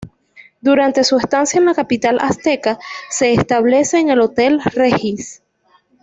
[0.61, 2.79] Durante su estancia en la capital azteca
[3.11, 5.43] se establece en el Hotel Regis.